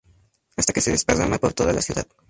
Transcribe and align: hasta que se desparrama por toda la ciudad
hasta 0.57 0.73
que 0.73 0.81
se 0.81 0.89
desparrama 0.89 1.37
por 1.37 1.53
toda 1.53 1.73
la 1.73 1.81
ciudad 1.83 2.07